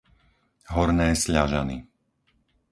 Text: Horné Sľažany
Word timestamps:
Horné 0.75 1.07
Sľažany 1.21 1.77